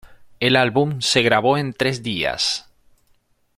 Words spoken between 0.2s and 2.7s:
El álbum se grabó en tres días.